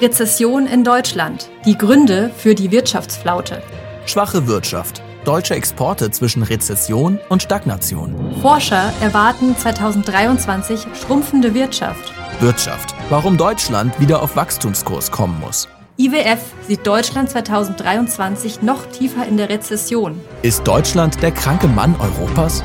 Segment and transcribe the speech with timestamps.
[0.00, 1.50] Rezession in Deutschland.
[1.64, 3.60] Die Gründe für die Wirtschaftsflaute.
[4.06, 5.02] Schwache Wirtschaft.
[5.24, 8.14] Deutsche Exporte zwischen Rezession und Stagnation.
[8.40, 12.12] Forscher erwarten 2023 schrumpfende Wirtschaft.
[12.38, 12.94] Wirtschaft.
[13.10, 15.66] Warum Deutschland wieder auf Wachstumskurs kommen muss.
[15.96, 20.20] IWF sieht Deutschland 2023 noch tiefer in der Rezession.
[20.42, 22.62] Ist Deutschland der kranke Mann Europas?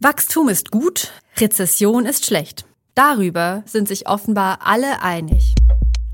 [0.00, 2.64] Wachstum ist gut, Rezession ist schlecht.
[2.94, 5.54] Darüber sind sich offenbar alle einig.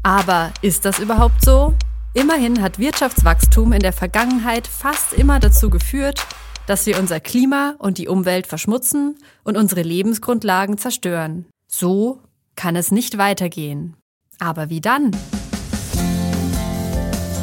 [0.02, 1.74] Aber ist das überhaupt so?
[2.14, 6.26] Immerhin hat Wirtschaftswachstum in der Vergangenheit fast immer dazu geführt,
[6.66, 11.44] dass wir unser Klima und die Umwelt verschmutzen und unsere Lebensgrundlagen zerstören.
[11.70, 12.22] So
[12.56, 13.96] kann es nicht weitergehen.
[14.38, 15.10] Aber wie dann?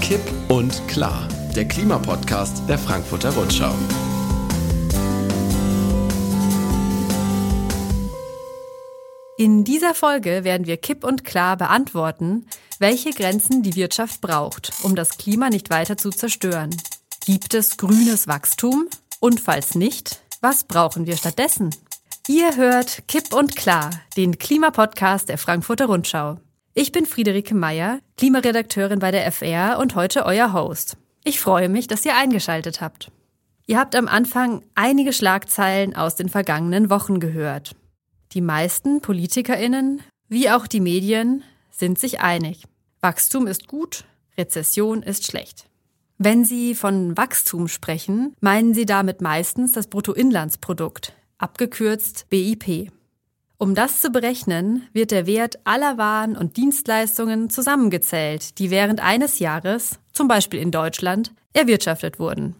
[0.01, 3.73] Kipp und klar, der Klimapodcast der Frankfurter Rundschau.
[9.39, 12.47] In dieser Folge werden wir kipp und klar beantworten,
[12.79, 16.75] welche Grenzen die Wirtschaft braucht, um das Klima nicht weiter zu zerstören.
[17.23, 18.87] Gibt es grünes Wachstum?
[19.19, 21.69] Und falls nicht, was brauchen wir stattdessen?
[22.27, 26.39] Ihr hört Kipp und Klar, den Klimapodcast der Frankfurter Rundschau.
[26.73, 30.97] Ich bin Friederike Meyer, Klimaredakteurin bei der FR und heute euer Host.
[31.23, 33.11] Ich freue mich, dass ihr eingeschaltet habt.
[33.67, 37.75] Ihr habt am Anfang einige Schlagzeilen aus den vergangenen Wochen gehört.
[38.33, 42.63] Die meisten PolitikerInnen, wie auch die Medien, sind sich einig.
[43.01, 44.03] Wachstum ist gut,
[44.37, 45.69] Rezession ist schlecht.
[46.17, 52.91] Wenn Sie von Wachstum sprechen, meinen Sie damit meistens das Bruttoinlandsprodukt, abgekürzt BIP.
[53.59, 59.39] Um das zu berechnen, wird der Wert aller Waren und Dienstleistungen zusammengezählt, die während eines
[59.39, 62.55] Jahres, zum Beispiel in Deutschland, erwirtschaftet wurden.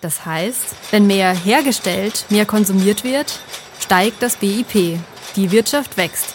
[0.00, 3.38] Das heißt, wenn mehr hergestellt, mehr konsumiert wird,
[3.92, 4.98] steigt das BIP,
[5.36, 6.34] die Wirtschaft wächst.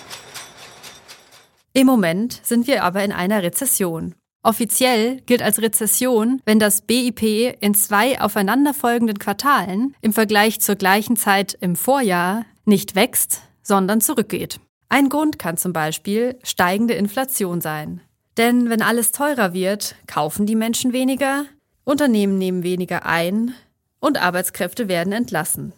[1.73, 4.13] Im Moment sind wir aber in einer Rezession.
[4.43, 7.23] Offiziell gilt als Rezession, wenn das BIP
[7.59, 14.59] in zwei aufeinanderfolgenden Quartalen im Vergleich zur gleichen Zeit im Vorjahr nicht wächst, sondern zurückgeht.
[14.89, 18.01] Ein Grund kann zum Beispiel steigende Inflation sein.
[18.37, 21.45] Denn wenn alles teurer wird, kaufen die Menschen weniger,
[21.85, 23.55] Unternehmen nehmen weniger ein
[23.99, 25.73] und Arbeitskräfte werden entlassen.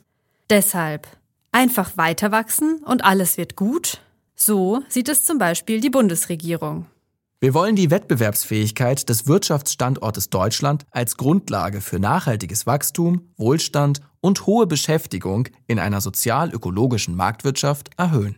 [0.49, 1.07] Deshalb
[1.51, 4.01] einfach weiter wachsen und alles wird gut?
[4.35, 6.85] So sieht es zum Beispiel die Bundesregierung.
[7.41, 14.67] Wir wollen die Wettbewerbsfähigkeit des Wirtschaftsstandortes Deutschland als Grundlage für nachhaltiges Wachstum, Wohlstand und hohe
[14.67, 18.37] Beschäftigung in einer sozial-ökologischen Marktwirtschaft erhöhen.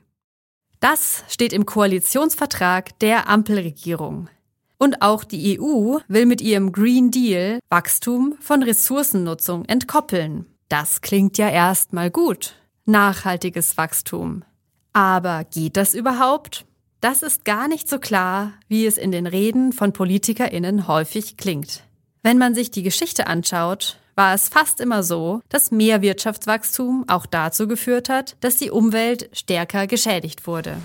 [0.80, 4.30] Das steht im Koalitionsvertrag der Ampelregierung.
[4.78, 10.46] Und auch die EU will mit ihrem Green Deal Wachstum von Ressourcennutzung entkoppeln.
[10.70, 12.56] Das klingt ja erstmal gut.
[12.92, 14.44] Nachhaltiges Wachstum.
[14.92, 16.66] Aber geht das überhaupt?
[17.00, 21.84] Das ist gar nicht so klar, wie es in den Reden von Politikerinnen häufig klingt.
[22.22, 27.26] Wenn man sich die Geschichte anschaut, war es fast immer so, dass mehr Wirtschaftswachstum auch
[27.26, 30.76] dazu geführt hat, dass die Umwelt stärker geschädigt wurde.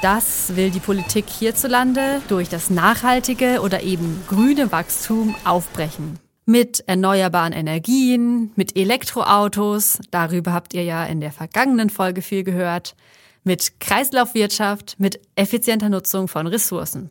[0.00, 6.18] Das will die Politik hierzulande durch das nachhaltige oder eben grüne Wachstum aufbrechen.
[6.46, 12.96] Mit erneuerbaren Energien, mit Elektroautos, darüber habt ihr ja in der vergangenen Folge viel gehört,
[13.44, 17.10] mit Kreislaufwirtschaft, mit effizienter Nutzung von Ressourcen.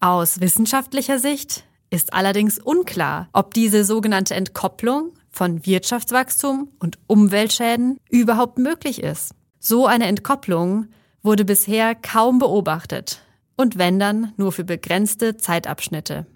[0.00, 8.58] Aus wissenschaftlicher Sicht ist allerdings unklar, ob diese sogenannte Entkopplung von Wirtschaftswachstum und Umweltschäden überhaupt
[8.58, 9.32] möglich ist.
[9.58, 10.86] So eine Entkopplung
[11.22, 13.20] wurde bisher kaum beobachtet
[13.56, 16.26] und wenn dann nur für begrenzte Zeitabschnitte.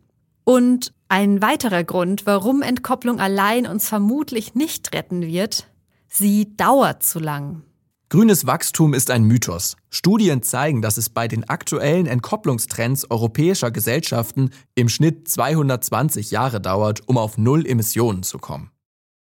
[0.44, 5.66] Und ein weiterer Grund, warum Entkopplung allein uns vermutlich nicht retten wird,
[6.08, 7.62] sie dauert zu lang.
[8.08, 9.76] Grünes Wachstum ist ein Mythos.
[9.88, 17.06] Studien zeigen, dass es bei den aktuellen Entkopplungstrends europäischer Gesellschaften im Schnitt 220 Jahre dauert,
[17.06, 18.70] um auf Null Emissionen zu kommen.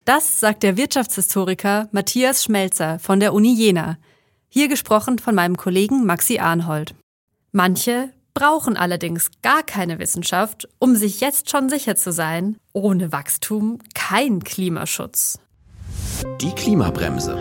[0.06, 3.98] Das sagt der Wirtschaftshistoriker Matthias Schmelzer von der Uni Jena.
[4.48, 6.96] Hier gesprochen von meinem Kollegen Maxi Arnhold.
[7.52, 13.80] Manche brauchen allerdings gar keine Wissenschaft, um sich jetzt schon sicher zu sein, ohne Wachstum
[13.96, 15.40] kein Klimaschutz.
[16.40, 17.36] Die Klimabremse.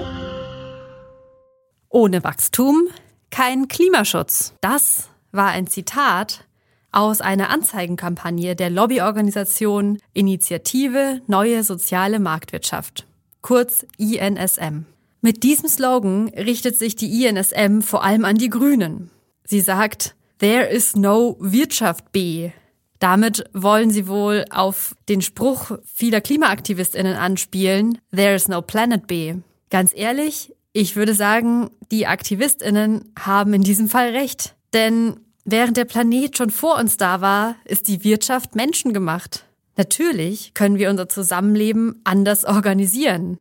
[1.91, 2.89] Ohne Wachstum
[3.31, 4.55] kein Klimaschutz.
[4.63, 6.45] Das war ein Zitat
[6.93, 13.07] aus einer Anzeigenkampagne der Lobbyorganisation Initiative Neue Soziale Marktwirtschaft,
[13.43, 14.87] kurz INSM.
[15.21, 19.11] Mit diesem Slogan richtet sich die INSM vor allem an die Grünen.
[19.45, 22.51] Sie sagt, There is no Wirtschaft B.
[22.99, 29.35] Damit wollen sie wohl auf den Spruch vieler Klimaaktivistinnen anspielen, There is no Planet B.
[29.71, 34.55] Ganz ehrlich, ich würde sagen, die Aktivistinnen haben in diesem Fall recht.
[34.73, 39.45] Denn Während der Planet schon vor uns da war, ist die Wirtschaft menschengemacht.
[39.77, 43.39] Natürlich können wir unser Zusammenleben anders organisieren.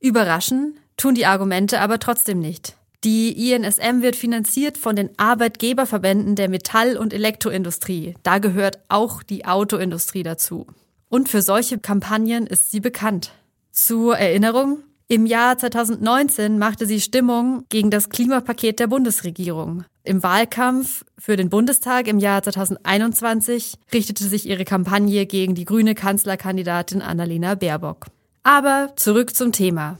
[0.00, 2.76] Überraschen tun die Argumente aber trotzdem nicht.
[3.04, 8.14] Die INSM wird finanziert von den Arbeitgeberverbänden der Metall- und Elektroindustrie.
[8.22, 10.66] Da gehört auch die Autoindustrie dazu.
[11.10, 13.32] Und für solche Kampagnen ist sie bekannt.
[13.72, 19.84] Zur Erinnerung, im Jahr 2019 machte sie Stimmung gegen das Klimapaket der Bundesregierung.
[20.02, 25.94] Im Wahlkampf für den Bundestag im Jahr 2021 richtete sich ihre Kampagne gegen die grüne
[25.94, 28.06] Kanzlerkandidatin Annalena Baerbock.
[28.44, 29.98] Aber zurück zum Thema.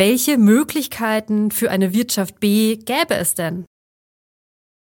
[0.00, 3.66] Welche Möglichkeiten für eine Wirtschaft B gäbe es denn?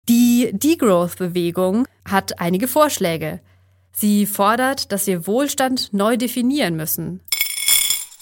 [0.09, 3.41] Die Degrowth-Bewegung hat einige Vorschläge.
[3.93, 7.19] Sie fordert, dass wir Wohlstand neu definieren müssen,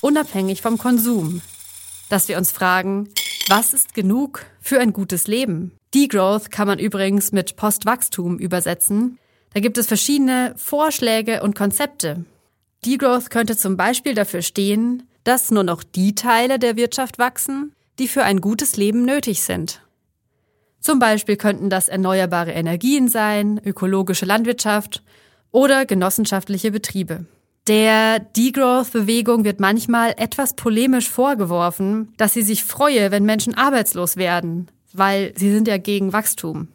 [0.01, 1.43] unabhängig vom Konsum.
[2.09, 3.11] Dass wir uns fragen,
[3.47, 5.73] was ist genug für ein gutes Leben?
[5.95, 9.19] Degrowth kann man übrigens mit Postwachstum übersetzen.
[9.53, 12.25] Da gibt es verschiedene Vorschläge und Konzepte.
[12.87, 18.07] Degrowth könnte zum Beispiel dafür stehen, dass nur noch die Teile der Wirtschaft wachsen, die
[18.07, 19.83] für ein gutes Leben nötig sind.
[20.81, 25.03] Zum Beispiel könnten das erneuerbare Energien sein, ökologische Landwirtschaft
[25.51, 27.27] oder genossenschaftliche Betriebe.
[27.67, 34.69] Der Degrowth-Bewegung wird manchmal etwas polemisch vorgeworfen, dass sie sich freue, wenn Menschen arbeitslos werden,
[34.93, 36.69] weil sie sind ja gegen Wachstum.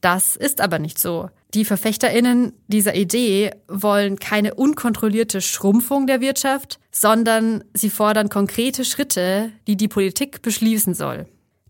[0.00, 1.28] Das ist aber nicht so.
[1.54, 9.50] Die Verfechterinnen dieser Idee wollen keine unkontrollierte Schrumpfung der Wirtschaft, sondern sie fordern konkrete Schritte,
[9.66, 11.26] die die Politik beschließen soll.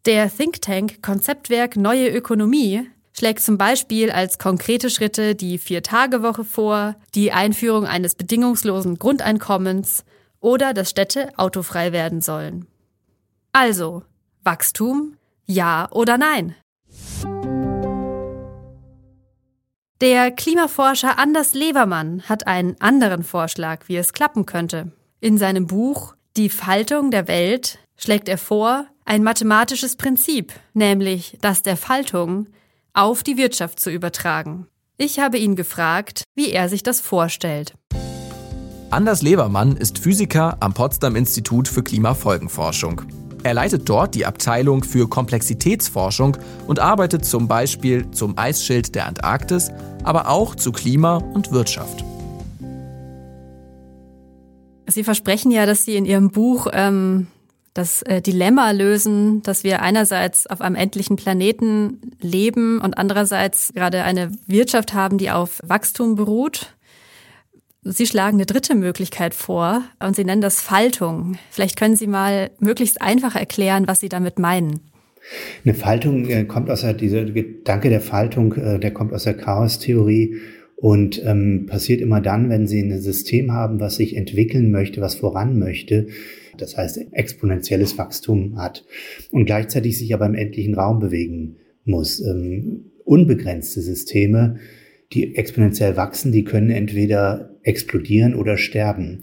[0.06, 6.96] Der Think Tank Konzeptwerk Neue Ökonomie schlägt zum Beispiel als konkrete Schritte die Vier-Tage-Woche vor,
[7.14, 10.04] die Einführung eines bedingungslosen Grundeinkommens
[10.40, 12.66] oder dass Städte autofrei werden sollen.
[13.52, 14.02] Also,
[14.42, 15.16] Wachstum?
[15.46, 16.54] Ja oder nein?
[20.00, 24.92] Der Klimaforscher Anders Levermann hat einen anderen Vorschlag, wie es klappen könnte.
[25.20, 31.62] In seinem Buch Die Faltung der Welt schlägt er vor, ein mathematisches Prinzip, nämlich das
[31.62, 32.46] der Faltung,
[32.94, 34.68] auf die Wirtschaft zu übertragen.
[34.96, 37.74] Ich habe ihn gefragt, wie er sich das vorstellt.
[38.88, 43.02] Anders Levermann ist Physiker am Potsdam Institut für Klimafolgenforschung.
[43.42, 49.70] Er leitet dort die Abteilung für Komplexitätsforschung und arbeitet zum Beispiel zum Eisschild der Antarktis,
[50.04, 52.04] aber auch zu Klima und Wirtschaft.
[54.86, 57.28] Sie versprechen ja, dass Sie in Ihrem Buch ähm,
[57.72, 64.02] das äh, Dilemma lösen, dass wir einerseits auf einem endlichen Planeten leben und andererseits gerade
[64.02, 66.74] eine Wirtschaft haben, die auf Wachstum beruht.
[67.82, 71.36] Sie schlagen eine dritte Möglichkeit vor und Sie nennen das Faltung.
[71.50, 74.80] Vielleicht können Sie mal möglichst einfach erklären, was Sie damit meinen.
[75.64, 79.34] Eine Faltung äh, kommt aus der, dieser Gedanke der Faltung, äh, der kommt aus der
[79.34, 80.36] Chaostheorie
[80.76, 85.14] und ähm, passiert immer dann, wenn Sie ein System haben, was sich entwickeln möchte, was
[85.14, 86.08] voran möchte,
[86.58, 88.84] das heißt exponentielles Wachstum hat
[89.30, 92.20] und gleichzeitig sich aber im endlichen Raum bewegen muss.
[92.20, 94.58] Ähm, unbegrenzte Systeme
[95.12, 99.20] die exponentiell wachsen, die können entweder explodieren oder sterben.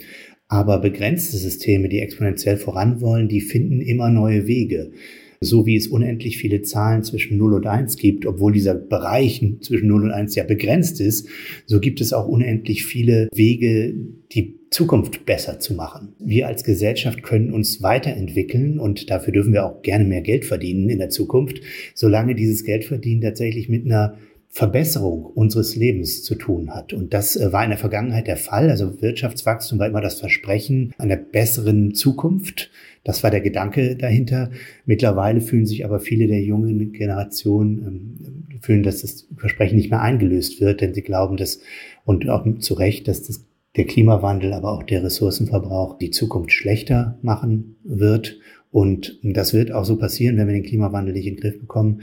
[0.49, 4.91] Aber begrenzte Systeme, die exponentiell voran wollen, die finden immer neue Wege.
[5.39, 9.87] So wie es unendlich viele Zahlen zwischen 0 und 1 gibt, obwohl dieser Bereich zwischen
[9.87, 11.27] 0 und 1 ja begrenzt ist,
[11.67, 13.93] so gibt es auch unendlich viele Wege,
[14.31, 16.15] die Zukunft besser zu machen.
[16.19, 20.89] Wir als Gesellschaft können uns weiterentwickeln und dafür dürfen wir auch gerne mehr Geld verdienen
[20.89, 21.61] in der Zukunft,
[21.93, 24.17] solange dieses Geldverdienen tatsächlich mit einer
[24.57, 26.91] Verbesserung unseres Lebens zu tun hat.
[26.91, 28.71] Und das äh, war in der Vergangenheit der Fall.
[28.71, 32.71] Also Wirtschaftswachstum war immer das Versprechen einer besseren Zukunft.
[33.03, 34.49] Das war der Gedanke dahinter.
[34.87, 40.01] Mittlerweile fühlen sich aber viele der jungen Generationen ähm, fühlen, dass das Versprechen nicht mehr
[40.01, 41.59] eingelöst wird, denn sie glauben, dass
[42.03, 43.45] und auch zu Recht, dass das,
[43.75, 48.39] der Klimawandel, aber auch der Ressourcenverbrauch die Zukunft schlechter machen wird.
[48.71, 52.01] Und das wird auch so passieren, wenn wir den Klimawandel nicht in den Griff bekommen.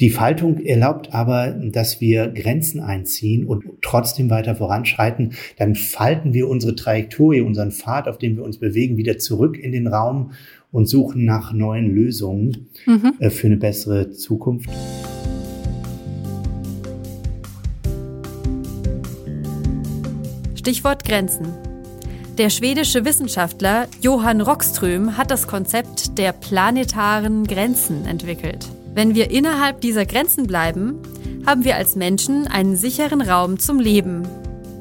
[0.00, 5.34] Die Faltung erlaubt aber, dass wir Grenzen einziehen und trotzdem weiter voranschreiten.
[5.58, 9.72] Dann falten wir unsere Trajektorie, unseren Pfad, auf dem wir uns bewegen, wieder zurück in
[9.72, 10.32] den Raum
[10.72, 13.12] und suchen nach neuen Lösungen mhm.
[13.18, 14.70] Äh, für eine bessere Zukunft.
[20.54, 21.69] Stichwort Grenzen.
[22.40, 28.66] Der schwedische Wissenschaftler Johann Rockström hat das Konzept der planetaren Grenzen entwickelt.
[28.94, 31.02] Wenn wir innerhalb dieser Grenzen bleiben,
[31.44, 34.26] haben wir als Menschen einen sicheren Raum zum Leben.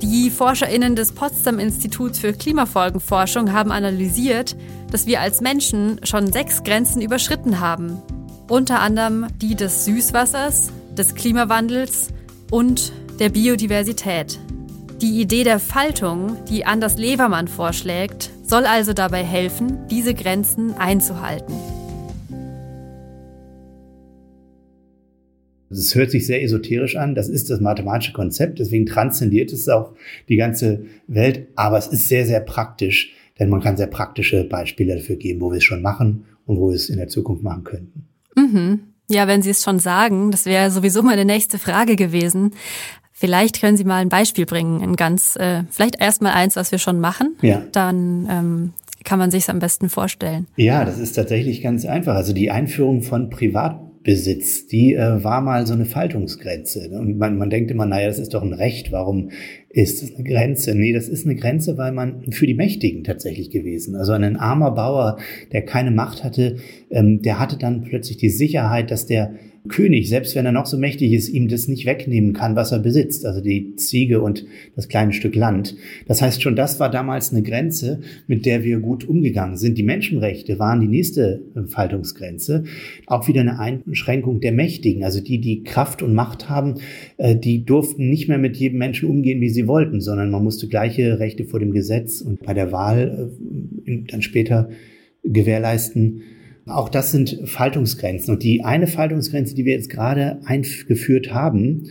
[0.01, 4.55] Die Forscherinnen des Potsdam Instituts für Klimafolgenforschung haben analysiert,
[4.89, 8.01] dass wir als Menschen schon sechs Grenzen überschritten haben.
[8.47, 12.07] unter anderem die des Süßwassers, des Klimawandels
[12.51, 14.39] und der Biodiversität.
[15.01, 21.53] Die Idee der Faltung, die Anders Levermann vorschlägt, soll also dabei helfen, diese Grenzen einzuhalten.
[25.69, 29.93] Es hört sich sehr esoterisch an, das ist das mathematische Konzept, deswegen transzendiert es auch
[30.27, 34.95] die ganze Welt, aber es ist sehr, sehr praktisch, denn man kann sehr praktische Beispiele
[34.95, 37.63] dafür geben, wo wir es schon machen und wo wir es in der Zukunft machen
[37.63, 38.09] könnten.
[38.35, 38.81] Mhm.
[39.11, 42.51] Ja, wenn Sie es schon sagen, das wäre sowieso meine nächste Frage gewesen.
[43.19, 46.79] Vielleicht können Sie mal ein Beispiel bringen, ein ganz, äh, vielleicht erstmal eins, was wir
[46.79, 47.35] schon machen.
[47.41, 47.61] Ja.
[47.73, 48.73] Dann ähm,
[49.03, 50.47] kann man sich es am besten vorstellen.
[50.55, 52.15] Ja, das ist tatsächlich ganz einfach.
[52.15, 56.89] Also die Einführung von Privat Besitz, die äh, war mal so eine Faltungsgrenze.
[56.97, 59.31] Und man, man denkt immer, naja, das ist doch ein Recht, warum
[59.69, 60.73] ist das eine Grenze?
[60.73, 63.97] Nee, das ist eine Grenze, weil man für die Mächtigen tatsächlich gewesen.
[63.97, 65.17] Also ein armer Bauer,
[65.51, 66.55] der keine Macht hatte,
[66.89, 69.33] ähm, der hatte dann plötzlich die Sicherheit, dass der
[69.67, 72.79] König, selbst wenn er noch so mächtig ist, ihm das nicht wegnehmen kann, was er
[72.79, 75.75] besitzt, also die Ziege und das kleine Stück Land.
[76.07, 79.77] Das heißt, schon das war damals eine Grenze, mit der wir gut umgegangen sind.
[79.77, 82.63] Die Menschenrechte waren die nächste Faltungsgrenze.
[83.05, 86.75] Auch wieder eine Einschränkung der Mächtigen, also die, die Kraft und Macht haben,
[87.17, 90.67] äh, die durften nicht mehr mit jedem Menschen umgehen, wie sie wollten, sondern man musste
[90.67, 93.31] gleiche Rechte vor dem Gesetz und bei der Wahl
[93.85, 94.69] äh, dann später
[95.23, 96.21] gewährleisten.
[96.65, 98.33] Auch das sind Faltungsgrenzen.
[98.33, 101.85] Und die eine Faltungsgrenze, die wir jetzt gerade eingeführt haben,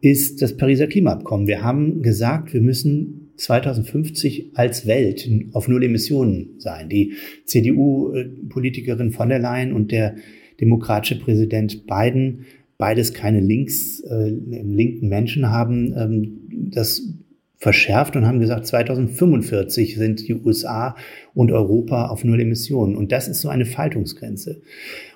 [0.00, 1.46] ist das Pariser Klimaabkommen.
[1.46, 6.88] Wir haben gesagt, wir müssen 2050 als Welt auf Null Emissionen sein.
[6.88, 7.14] Die
[7.46, 10.16] CDU-Politikerin von der Leyen und der
[10.60, 12.46] demokratische Präsident Biden,
[12.78, 17.02] beides keine links, äh, linken Menschen haben, ähm, das
[17.58, 20.96] verschärft und haben gesagt, 2045 sind die USA
[21.34, 22.96] und Europa auf Null Emissionen.
[22.96, 24.62] Und das ist so eine Faltungsgrenze.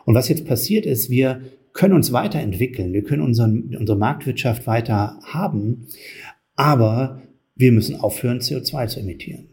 [0.04, 1.40] Und was jetzt passiert ist, wir
[1.72, 5.86] können uns weiterentwickeln, wir können unseren, unsere Marktwirtschaft weiter haben,
[6.56, 7.22] aber
[7.54, 9.51] wir müssen aufhören, CO2 zu emittieren.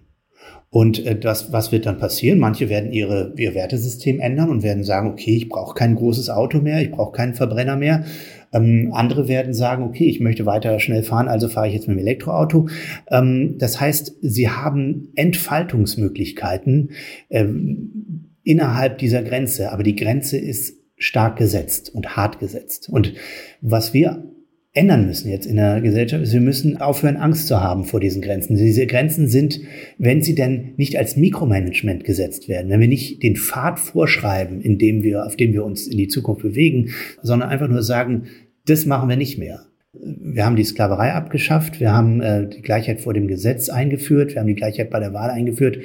[0.72, 2.38] Und äh, das, was wird dann passieren?
[2.40, 6.60] Manche werden ihre, ihr Wertesystem ändern und werden sagen, okay, ich brauche kein großes Auto
[6.60, 8.06] mehr, ich brauche keinen Verbrenner mehr,
[8.54, 11.98] ähm, andere werden sagen, okay, ich möchte weiter schnell fahren, also fahre ich jetzt mit
[11.98, 12.68] dem Elektroauto.
[13.10, 16.92] Ähm, das heißt, sie haben Entfaltungsmöglichkeiten
[17.30, 22.90] ähm, innerhalb dieser Grenze, aber die Grenze ist stark gesetzt und hart gesetzt.
[22.90, 23.14] Und
[23.62, 24.29] was wir
[24.74, 28.22] ändern müssen jetzt in der Gesellschaft, ist, wir müssen aufhören, Angst zu haben vor diesen
[28.22, 28.56] Grenzen.
[28.56, 29.60] Diese Grenzen sind,
[29.98, 34.78] wenn sie denn nicht als Mikromanagement gesetzt werden, wenn wir nicht den Pfad vorschreiben, in
[34.78, 36.92] dem wir, auf dem wir uns in die Zukunft bewegen,
[37.24, 38.26] sondern einfach nur sagen,
[38.66, 39.66] das machen wir nicht mehr.
[39.92, 44.42] Wir haben die Sklaverei abgeschafft, wir haben äh, die Gleichheit vor dem Gesetz eingeführt, wir
[44.42, 45.80] haben die Gleichheit bei der Wahl eingeführt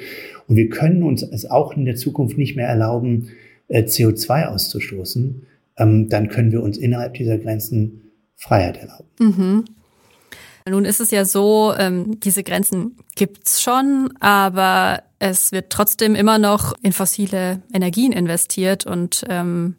[0.47, 3.29] und wir können uns es auch in der Zukunft nicht mehr erlauben,
[3.67, 5.41] äh, CO2 auszustoßen.
[5.77, 8.04] Ähm, dann können wir uns innerhalb dieser Grenzen
[8.35, 9.09] Freiheit erlauben.
[9.19, 9.65] Mhm.
[10.67, 16.39] Nun ist es ja so, ähm, diese Grenzen gibt's schon, aber es wird trotzdem immer
[16.39, 19.75] noch in fossile Energien investiert und ähm,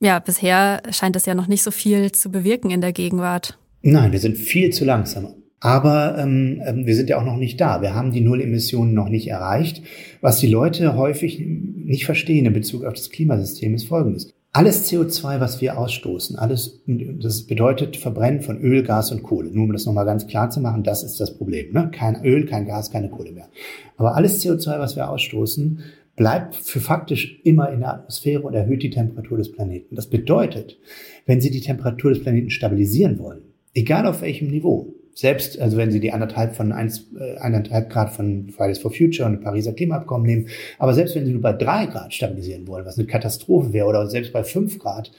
[0.00, 3.56] ja, bisher scheint es ja noch nicht so viel zu bewirken in der Gegenwart.
[3.82, 5.28] Nein, wir sind viel zu langsam.
[5.60, 7.80] Aber ähm, ähm wir sind ja auch noch nicht da.
[7.80, 9.82] Wir haben die Null-Emissionen noch nicht erreicht.
[10.20, 14.35] Was die Leute häufig nicht verstehen in Bezug auf das Klimasystem ist Folgendes.
[14.56, 19.50] Alles CO2, was wir ausstoßen, alles, das bedeutet Verbrennen von Öl, Gas und Kohle.
[19.50, 21.74] Nur um das nochmal ganz klar zu machen, das ist das Problem.
[21.74, 21.90] Ne?
[21.92, 23.50] Kein Öl, kein Gas, keine Kohle mehr.
[23.98, 25.80] Aber alles CO2, was wir ausstoßen,
[26.16, 29.94] bleibt für faktisch immer in der Atmosphäre und erhöht die Temperatur des Planeten.
[29.94, 30.78] Das bedeutet,
[31.26, 33.42] wenn Sie die Temperatur des Planeten stabilisieren wollen,
[33.74, 38.10] egal auf welchem Niveau, selbst, also wenn Sie die anderthalb von eins, äh, eineinhalb Grad
[38.10, 41.86] von Fridays for Future und Pariser Klimaabkommen nehmen, aber selbst wenn Sie nur bei drei
[41.86, 45.10] Grad stabilisieren wollen, was eine Katastrophe wäre, oder selbst bei fünf Grad,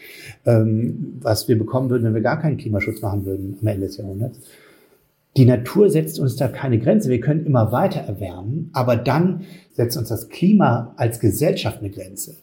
[0.45, 3.97] ähm, was wir bekommen würden, wenn wir gar keinen Klimaschutz machen würden am Ende des
[3.97, 4.39] Jahrhunderts,
[5.35, 7.09] die Natur setzt uns da keine Grenze.
[7.09, 9.41] Wir können immer weiter erwärmen, aber dann
[9.73, 12.35] setzt uns das Klima als Gesellschaft eine Grenze.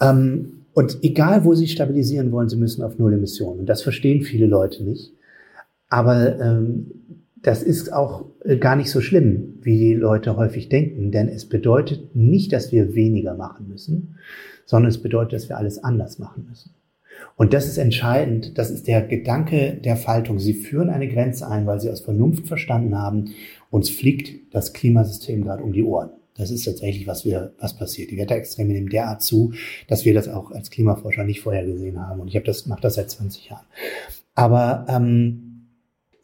[0.00, 3.60] Ähm, und egal, wo Sie stabilisieren wollen, Sie müssen auf Null Emissionen.
[3.60, 5.12] Und das verstehen viele Leute nicht.
[5.94, 6.90] Aber ähm,
[7.40, 11.48] das ist auch äh, gar nicht so schlimm, wie die Leute häufig denken, denn es
[11.48, 14.16] bedeutet nicht, dass wir weniger machen müssen,
[14.66, 16.74] sondern es bedeutet, dass wir alles anders machen müssen.
[17.36, 20.40] Und das ist entscheidend, das ist der Gedanke der Faltung.
[20.40, 23.26] Sie führen eine Grenze ein, weil sie aus Vernunft verstanden haben,
[23.70, 26.10] uns fliegt das Klimasystem gerade um die Ohren.
[26.36, 28.10] Das ist tatsächlich, was wir, was passiert.
[28.10, 29.52] Die Wetterextreme nehmen derart zu,
[29.86, 32.20] dass wir das auch als Klimaforscher nicht vorher gesehen haben.
[32.20, 33.66] Und ich habe das, mache das seit 20 Jahren.
[34.34, 35.53] Aber ähm,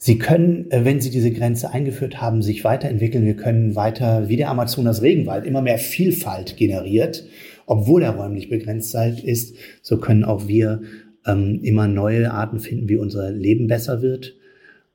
[0.03, 3.27] Sie können, äh, wenn Sie diese Grenze eingeführt haben, sich weiterentwickeln.
[3.27, 7.25] Wir können weiter, wie der Amazonas Regenwald, immer mehr Vielfalt generiert
[7.71, 10.83] obwohl er räumlich begrenzt ist, so können auch wir
[11.25, 14.35] ähm, immer neue Arten finden, wie unser Leben besser wird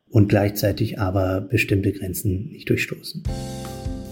[0.09, 3.23] und gleichzeitig aber bestimmte Grenzen nicht durchstoßen.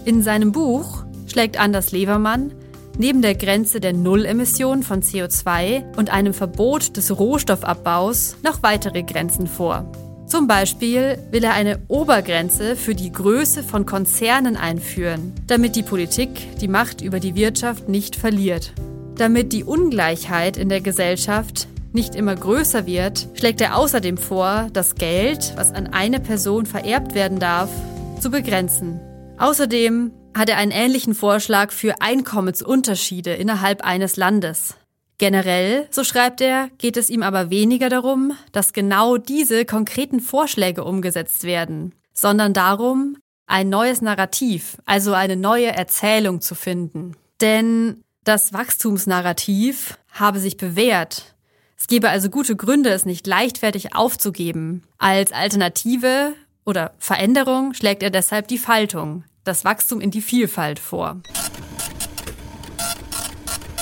[0.06, 2.54] In seinem Buch schlägt Anders Levermann
[2.96, 9.46] neben der Grenze der Nullemission von CO2 und einem Verbot des Rohstoffabbaus noch weitere Grenzen
[9.46, 9.92] vor.
[10.26, 16.58] Zum Beispiel will er eine Obergrenze für die Größe von Konzernen einführen, damit die Politik
[16.60, 18.72] die Macht über die Wirtschaft nicht verliert.
[19.16, 24.96] Damit die Ungleichheit in der Gesellschaft nicht immer größer wird, schlägt er außerdem vor, das
[24.96, 27.70] Geld, was an eine Person vererbt werden darf,
[28.20, 29.00] zu begrenzen.
[29.38, 34.74] Außerdem hat er einen ähnlichen Vorschlag für Einkommensunterschiede innerhalb eines Landes.
[35.18, 40.84] Generell, so schreibt er, geht es ihm aber weniger darum, dass genau diese konkreten Vorschläge
[40.84, 43.16] umgesetzt werden, sondern darum,
[43.46, 47.16] ein neues Narrativ, also eine neue Erzählung zu finden.
[47.40, 51.34] Denn das Wachstumsnarrativ habe sich bewährt.
[51.76, 54.82] Es gebe also gute Gründe, es nicht leichtfertig aufzugeben.
[54.98, 56.32] Als Alternative
[56.64, 61.20] oder Veränderung schlägt er deshalb die Faltung, das Wachstum in die Vielfalt vor.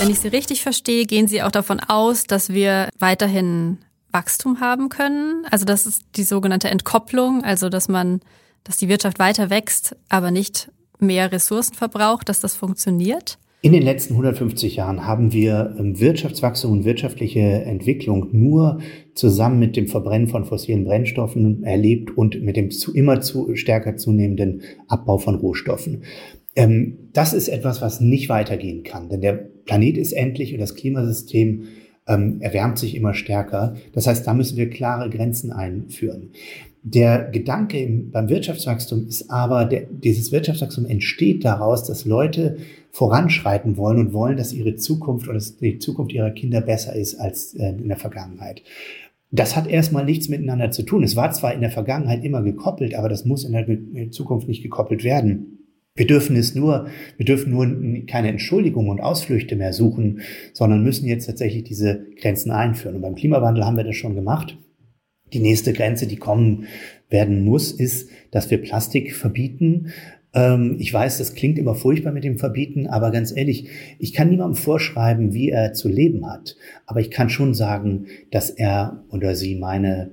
[0.02, 3.78] Wenn ich Sie richtig verstehe, gehen Sie auch davon aus, dass wir weiterhin
[4.10, 5.46] Wachstum haben können.
[5.48, 8.18] Also das ist die sogenannte Entkopplung, also dass man,
[8.64, 13.38] dass die Wirtschaft weiter wächst, aber nicht mehr Ressourcen verbraucht, dass das funktioniert.
[13.60, 18.80] In den letzten 150 Jahren haben wir ähm, Wirtschaftswachstum und wirtschaftliche Entwicklung nur
[19.14, 23.96] zusammen mit dem Verbrennen von fossilen Brennstoffen erlebt und mit dem zu, immer zu stärker
[23.96, 26.02] zunehmenden Abbau von Rohstoffen.
[26.56, 30.74] Ähm, das ist etwas, was nicht weitergehen kann, denn der Planet ist endlich und das
[30.74, 31.64] Klimasystem
[32.06, 33.76] ähm, erwärmt sich immer stärker.
[33.92, 36.30] Das heißt, da müssen wir klare Grenzen einführen.
[36.84, 42.56] Der Gedanke im, beim Wirtschaftswachstum ist aber, der, dieses Wirtschaftswachstum entsteht daraus, dass Leute
[42.90, 47.54] voranschreiten wollen und wollen, dass ihre Zukunft oder die Zukunft ihrer Kinder besser ist als
[47.54, 48.62] äh, in der Vergangenheit.
[49.30, 51.04] Das hat erstmal nichts miteinander zu tun.
[51.04, 54.62] Es war zwar in der Vergangenheit immer gekoppelt, aber das muss in der Zukunft nicht
[54.62, 55.61] gekoppelt werden.
[55.94, 56.86] Wir dürfen es nur,
[57.18, 60.22] wir dürfen nur keine Entschuldigungen und Ausflüchte mehr suchen,
[60.54, 62.96] sondern müssen jetzt tatsächlich diese Grenzen einführen.
[62.96, 64.56] Und beim Klimawandel haben wir das schon gemacht.
[65.34, 66.66] Die nächste Grenze, die kommen
[67.10, 69.92] werden muss, ist, dass wir Plastik verbieten.
[70.32, 74.30] Ähm, ich weiß, das klingt immer furchtbar mit dem Verbieten, aber ganz ehrlich, ich kann
[74.30, 76.56] niemandem vorschreiben, wie er zu leben hat.
[76.86, 80.10] Aber ich kann schon sagen, dass er oder sie meine,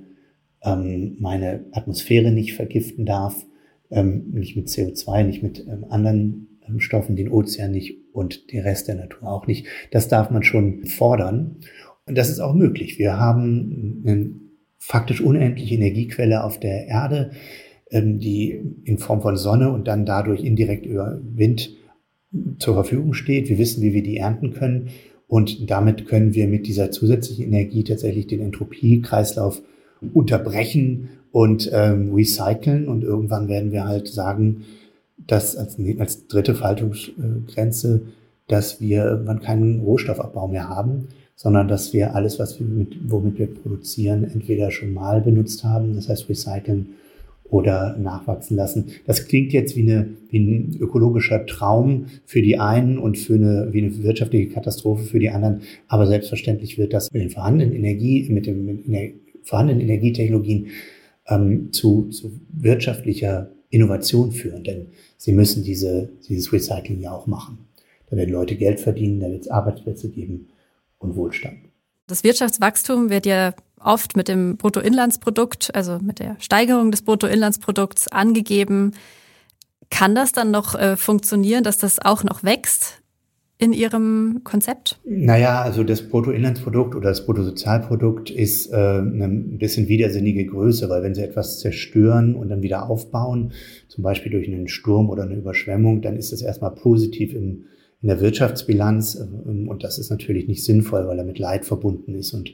[0.62, 3.46] ähm, meine Atmosphäre nicht vergiften darf,
[3.90, 6.46] ähm, nicht mit CO2, nicht mit anderen
[6.78, 9.66] Stoffen, den Ozean nicht und den Rest der Natur auch nicht.
[9.90, 11.56] Das darf man schon fordern.
[12.06, 12.98] Und das ist auch möglich.
[12.98, 17.32] Wir haben einen faktisch unendliche Energiequelle auf der Erde,
[17.90, 21.70] ähm, die in Form von Sonne und dann dadurch indirekt über Wind
[22.58, 23.48] zur Verfügung steht.
[23.48, 24.90] Wir wissen, wie wir die ernten können.
[25.26, 29.62] Und damit können wir mit dieser zusätzlichen Energie tatsächlich den Entropiekreislauf
[30.12, 32.88] unterbrechen und ähm, recyceln.
[32.88, 34.64] Und irgendwann werden wir halt sagen,
[35.26, 38.02] dass als, als dritte Faltungsgrenze,
[38.48, 43.38] dass wir irgendwann keinen Rohstoffabbau mehr haben, sondern dass wir alles, was wir mit, womit
[43.38, 46.88] wir produzieren, entweder schon mal benutzt haben, das heißt recyceln
[47.44, 48.86] oder nachwachsen lassen.
[49.06, 53.68] Das klingt jetzt wie, eine, wie ein ökologischer Traum für die einen und für eine,
[53.72, 55.62] wie eine wirtschaftliche Katastrophe für die anderen.
[55.88, 60.66] Aber selbstverständlich wird das mit den vorhandenen Energie, mit den, mit den vorhandenen Energietechnologien
[61.26, 64.64] ähm, zu, zu wirtschaftlicher Innovation führen.
[64.64, 67.58] Denn sie müssen diese, dieses Recycling ja auch machen.
[68.10, 70.48] Da werden Leute Geld verdienen, da wird es Arbeitsplätze geben
[70.98, 71.58] und Wohlstand.
[72.08, 78.92] Das Wirtschaftswachstum wird ja oft mit dem Bruttoinlandsprodukt, also mit der Steigerung des Bruttoinlandsprodukts angegeben.
[79.90, 82.99] Kann das dann noch äh, funktionieren, dass das auch noch wächst
[83.60, 84.98] in Ihrem Konzept?
[85.04, 91.02] Naja, also das Bruttoinlandsprodukt oder das Bruttosozialprodukt ist äh, eine ein bisschen widersinnige Größe, weil
[91.02, 93.52] wenn Sie etwas zerstören und dann wieder aufbauen,
[93.88, 97.64] zum Beispiel durch einen Sturm oder eine Überschwemmung, dann ist das erstmal positiv im
[98.02, 99.16] in der Wirtschaftsbilanz.
[99.16, 102.32] Ähm, und das ist natürlich nicht sinnvoll, weil er mit Leid verbunden ist.
[102.32, 102.52] Und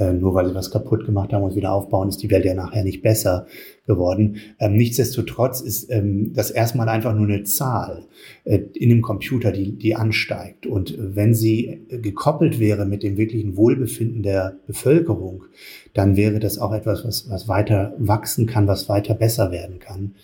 [0.00, 2.54] äh, nur weil sie was kaputt gemacht haben und wieder aufbauen, ist die Welt ja
[2.54, 3.46] nachher nicht besser
[3.86, 4.36] geworden.
[4.58, 8.06] Ähm, nichtsdestotrotz ist ähm, das erstmal einfach nur eine Zahl
[8.44, 10.66] äh, in dem Computer, die, die ansteigt.
[10.66, 15.44] Und wenn sie gekoppelt wäre mit dem wirklichen Wohlbefinden der Bevölkerung,
[15.92, 20.14] dann wäre das auch etwas, was, was weiter wachsen kann, was weiter besser werden kann.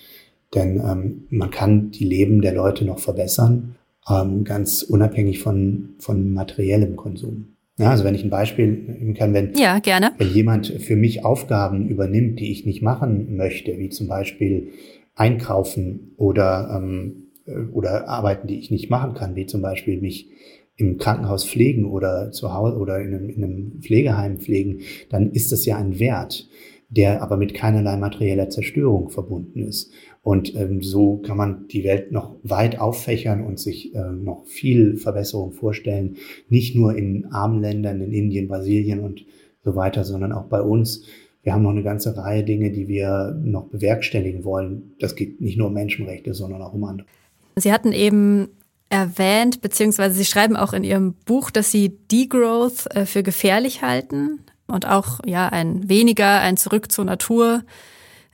[0.54, 3.76] Denn ähm, man kann die Leben der Leute noch verbessern
[4.08, 7.55] ähm, ganz unabhängig von, von materiellem Konsum.
[7.78, 10.12] Ja, also wenn ich ein Beispiel nehmen kann, wenn, ja, gerne.
[10.16, 14.68] wenn jemand für mich Aufgaben übernimmt, die ich nicht machen möchte, wie zum Beispiel
[15.14, 17.28] einkaufen oder, ähm,
[17.72, 20.30] oder Arbeiten, die ich nicht machen kann, wie zum Beispiel mich
[20.76, 25.52] im Krankenhaus pflegen oder zu Hause oder in einem, in einem Pflegeheim pflegen, dann ist
[25.52, 26.48] das ja ein Wert,
[26.88, 29.90] der aber mit keinerlei materieller Zerstörung verbunden ist.
[30.26, 34.96] Und ähm, so kann man die Welt noch weit auffächern und sich äh, noch viel
[34.96, 36.16] Verbesserung vorstellen.
[36.48, 39.24] Nicht nur in armen Ländern, in Indien, Brasilien und
[39.64, 41.04] so weiter, sondern auch bei uns.
[41.44, 44.96] Wir haben noch eine ganze Reihe Dinge, die wir noch bewerkstelligen wollen.
[44.98, 47.06] Das geht nicht nur um Menschenrechte, sondern auch um andere.
[47.54, 48.48] Sie hatten eben
[48.88, 54.40] erwähnt, beziehungsweise Sie schreiben auch in Ihrem Buch, dass Sie Degrowth äh, für gefährlich halten
[54.66, 57.62] und auch ja ein weniger, ein Zurück zur Natur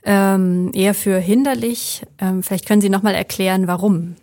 [0.05, 2.03] ähm, eher für hinderlich.
[2.19, 4.15] Ähm, vielleicht können Sie noch mal erklären, warum.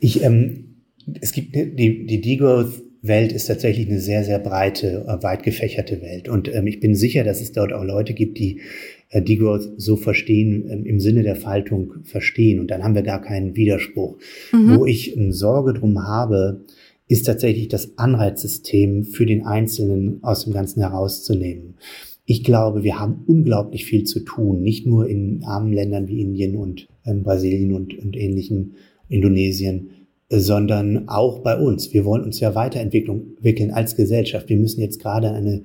[0.00, 0.82] Ich, ähm,
[1.20, 6.00] es gibt die, die Degrowth Welt ist tatsächlich eine sehr, sehr breite, äh, weit gefächerte
[6.00, 6.28] Welt.
[6.28, 8.62] Und ähm, ich bin sicher, dass es dort auch Leute gibt, die
[9.10, 12.60] äh, Degrowth so verstehen, ähm, im Sinne der Faltung verstehen.
[12.60, 14.16] Und dann haben wir gar keinen Widerspruch.
[14.52, 14.78] Mhm.
[14.78, 16.64] Wo ich ähm, Sorge drum habe,
[17.06, 21.74] ist tatsächlich das Anreizsystem für den Einzelnen aus dem Ganzen herauszunehmen.
[22.26, 26.56] Ich glaube, wir haben unglaublich viel zu tun, nicht nur in armen Ländern wie Indien
[26.56, 28.74] und ähm, Brasilien und, und ähnlichen,
[29.08, 29.90] Indonesien,
[30.30, 31.92] sondern auch bei uns.
[31.92, 34.48] Wir wollen uns ja weiterentwickeln als Gesellschaft.
[34.48, 35.62] Wir müssen jetzt gerade eine,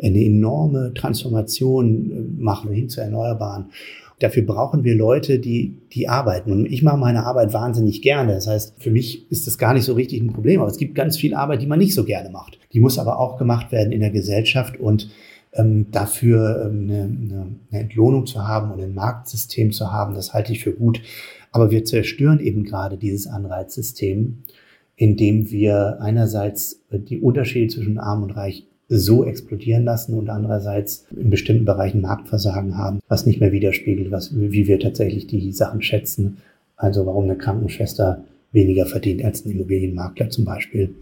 [0.00, 3.66] eine enorme Transformation äh, machen hin zu Erneuerbaren.
[4.18, 6.52] Dafür brauchen wir Leute, die, die arbeiten.
[6.52, 8.34] Und ich mache meine Arbeit wahnsinnig gerne.
[8.34, 10.60] Das heißt, für mich ist das gar nicht so richtig ein Problem.
[10.60, 12.58] Aber es gibt ganz viel Arbeit, die man nicht so gerne macht.
[12.72, 14.78] Die muss aber auch gemacht werden in der Gesellschaft.
[14.78, 15.10] Und
[15.52, 20.32] ähm, dafür ähm, eine, eine, eine Entlohnung zu haben und ein Marktsystem zu haben, das
[20.32, 21.00] halte ich für gut.
[21.50, 24.44] Aber wir zerstören eben gerade dieses Anreizsystem,
[24.96, 31.30] indem wir einerseits die Unterschiede zwischen Arm und Reich so explodieren lassen und andererseits in
[31.30, 36.38] bestimmten Bereichen Marktversagen haben, was nicht mehr widerspiegelt, was, wie wir tatsächlich die Sachen schätzen.
[36.76, 40.94] Also warum eine Krankenschwester weniger verdient als ein Immobilienmakler zum Beispiel.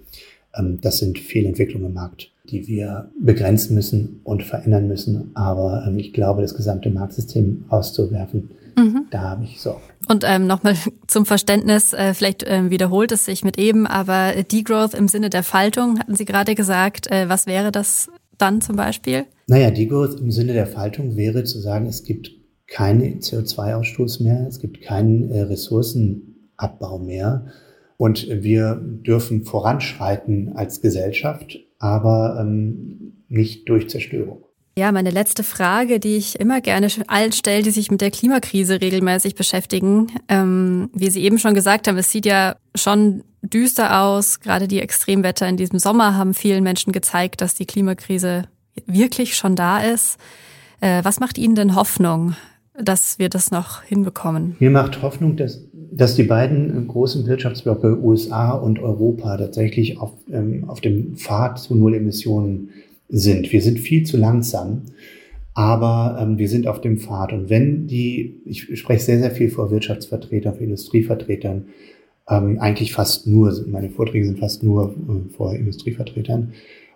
[0.54, 5.30] Ähm, das sind Fehlentwicklungen im Markt die wir begrenzen müssen und verändern müssen.
[5.34, 9.06] Aber ähm, ich glaube, das gesamte Marktsystem auszuwerfen, mhm.
[9.10, 9.82] da habe ich Sorgen.
[10.08, 10.74] Und ähm, nochmal
[11.06, 15.42] zum Verständnis, äh, vielleicht äh, wiederholt es sich mit eben, aber Degrowth im Sinne der
[15.42, 17.10] Faltung, hatten Sie gerade gesagt.
[17.10, 18.08] Äh, was wäre das
[18.38, 19.24] dann zum Beispiel?
[19.46, 22.30] Naja, Degrowth im Sinne der Faltung wäre zu sagen, es gibt
[22.66, 27.46] keinen CO2-Ausstoß mehr, es gibt keinen äh, Ressourcenabbau mehr.
[27.96, 34.44] Und wir dürfen voranschreiten als Gesellschaft, aber ähm, nicht durch Zerstörung.
[34.78, 38.80] Ja, meine letzte Frage, die ich immer gerne allen stelle, die sich mit der Klimakrise
[38.80, 40.06] regelmäßig beschäftigen.
[40.28, 44.40] Ähm, wie Sie eben schon gesagt haben, es sieht ja schon düster aus.
[44.40, 48.44] Gerade die Extremwetter in diesem Sommer haben vielen Menschen gezeigt, dass die Klimakrise
[48.86, 50.18] wirklich schon da ist.
[50.80, 52.36] Äh, was macht Ihnen denn Hoffnung,
[52.74, 54.56] dass wir das noch hinbekommen?
[54.60, 60.64] Mir macht Hoffnung, dass dass die beiden großen Wirtschaftsblöcke USA und Europa tatsächlich auf, ähm,
[60.68, 62.70] auf dem Pfad zu Null Emissionen
[63.09, 63.53] sind.
[63.53, 64.83] Wir sind viel zu langsam,
[65.55, 67.33] aber ähm, wir sind auf dem Pfad.
[67.33, 71.66] Und wenn die, ich spreche sehr, sehr viel vor Wirtschaftsvertretern, vor Industrievertretern,
[72.29, 76.53] ähm, eigentlich fast nur, meine Vorträge sind fast nur äh, vor Industrievertretern.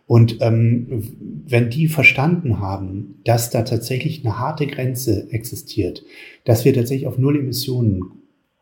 [0.06, 1.02] Und ähm,
[1.46, 6.04] wenn die verstanden haben, dass da tatsächlich eine harte Grenze existiert,
[6.44, 8.04] dass wir tatsächlich auf Null Emissionen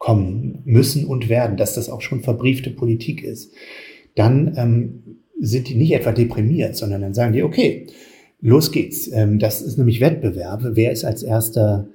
[0.03, 3.53] kommen müssen und werden, dass das auch schon verbriefte Politik ist,
[4.17, 5.03] dann ähm,
[5.39, 7.87] sind die nicht etwa deprimiert, sondern dann sagen die, okay,
[8.41, 9.09] los geht's.
[9.13, 10.63] Ähm, das ist nämlich Wettbewerb.
[10.73, 11.87] Wer ist als erster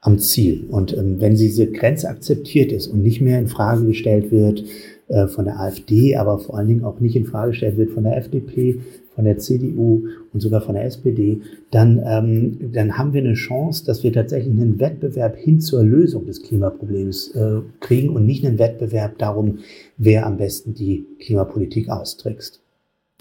[0.00, 0.66] am Ziel?
[0.68, 4.64] Und ähm, wenn diese Grenze akzeptiert ist und nicht mehr in Frage gestellt wird
[5.06, 8.02] äh, von der AfD, aber vor allen Dingen auch nicht in Frage gestellt wird von
[8.02, 8.80] der FDP,
[9.14, 13.84] von der CDU und sogar von der SPD, dann, ähm, dann haben wir eine Chance,
[13.84, 18.58] dass wir tatsächlich einen Wettbewerb hin zur Lösung des Klimaproblems äh, kriegen und nicht einen
[18.58, 19.58] Wettbewerb darum,
[19.96, 22.60] wer am besten die Klimapolitik austrickst.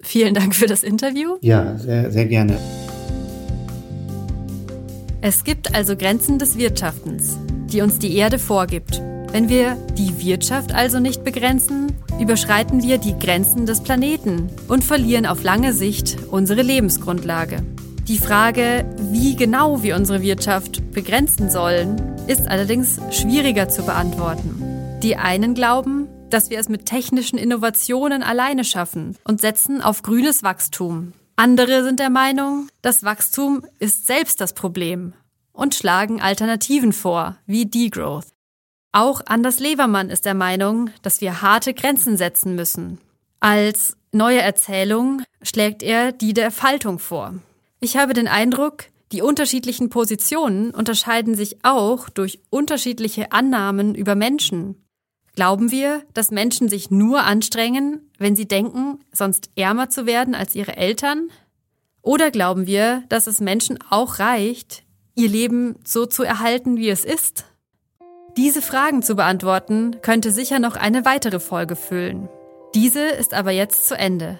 [0.01, 1.37] Vielen Dank für das Interview.
[1.41, 2.57] Ja, sehr, sehr gerne.
[5.21, 7.37] Es gibt also Grenzen des Wirtschaftens,
[7.71, 9.01] die uns die Erde vorgibt.
[9.33, 11.91] Wenn wir die Wirtschaft also nicht begrenzen,
[12.21, 17.63] überschreiten wir die Grenzen des Planeten und verlieren auf lange Sicht unsere Lebensgrundlage.
[18.07, 24.99] Die Frage, wie genau wir unsere Wirtschaft begrenzen sollen, ist allerdings schwieriger zu beantworten.
[25.01, 30.43] Die einen glauben, dass wir es mit technischen Innovationen alleine schaffen und setzen auf grünes
[30.43, 31.13] Wachstum.
[31.37, 35.13] Andere sind der Meinung, das Wachstum ist selbst das Problem
[35.53, 38.32] und schlagen Alternativen vor, wie Degrowth.
[38.95, 42.99] Auch Anders Levermann ist der Meinung, dass wir harte Grenzen setzen müssen.
[43.39, 47.33] Als neue Erzählung schlägt er die der Faltung vor.
[47.79, 54.75] Ich habe den Eindruck, die unterschiedlichen Positionen unterscheiden sich auch durch unterschiedliche Annahmen über Menschen.
[55.35, 60.53] Glauben wir, dass Menschen sich nur anstrengen, wenn sie denken, sonst ärmer zu werden als
[60.53, 61.29] ihre Eltern?
[62.03, 64.83] Oder glauben wir, dass es Menschen auch reicht,
[65.15, 67.45] ihr Leben so zu erhalten, wie es ist?
[68.35, 72.29] Diese Fragen zu beantworten, könnte sicher noch eine weitere Folge füllen.
[72.73, 74.39] Diese ist aber jetzt zu Ende.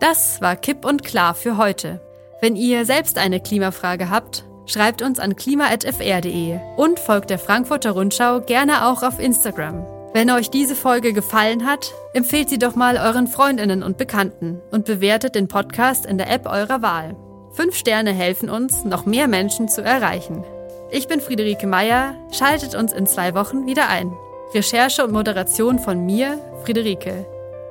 [0.00, 2.00] Das war Kipp und Klar für heute.
[2.40, 8.40] Wenn ihr selbst eine Klimafrage habt, schreibt uns an klima.fr.de und folgt der Frankfurter Rundschau
[8.40, 9.84] gerne auch auf Instagram.
[10.14, 14.86] Wenn euch diese Folge gefallen hat, empfehlt sie doch mal euren Freundinnen und Bekannten und
[14.86, 17.14] bewertet den Podcast in der App eurer Wahl.
[17.52, 20.44] Fünf Sterne helfen uns, noch mehr Menschen zu erreichen.
[20.90, 24.12] Ich bin Friederike Meyer, schaltet uns in zwei Wochen wieder ein.
[24.54, 27.26] Recherche und Moderation von mir, Friederike.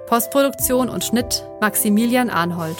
[0.07, 2.77] Postproduktion und Schnitt Maximilian Arnhold.